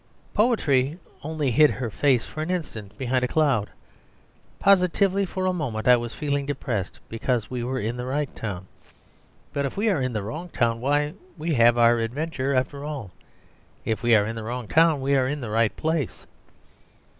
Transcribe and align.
Poetry 0.33 0.97
only 1.23 1.51
hid 1.51 1.69
her 1.69 1.91
face 1.91 2.25
for 2.25 2.41
an 2.41 2.49
instant 2.49 2.97
behind 2.97 3.23
a 3.23 3.27
cloud. 3.27 3.69
Positively 4.57 5.27
for 5.27 5.45
a 5.45 5.53
moment 5.53 5.87
I 5.87 5.95
was 5.95 6.11
feeling 6.15 6.47
depressed 6.47 6.99
because 7.07 7.51
we 7.51 7.63
were 7.63 7.79
in 7.79 7.97
the 7.97 8.07
right 8.07 8.35
town. 8.35 8.65
But 9.53 9.67
if 9.67 9.77
we 9.77 9.89
are 9.91 10.01
in 10.01 10.13
the 10.13 10.23
wrong 10.23 10.49
town 10.49 10.81
why, 10.81 11.13
we 11.37 11.53
have 11.53 11.77
our 11.77 11.99
adventure 11.99 12.51
after 12.55 12.83
all! 12.83 13.11
If 13.85 14.01
we 14.01 14.15
are 14.15 14.25
in 14.25 14.35
the 14.35 14.43
wrong 14.43 14.67
town, 14.67 15.01
we 15.01 15.15
are 15.15 15.27
in 15.27 15.39
the 15.39 15.51
right 15.51 15.75
place." 15.75 16.25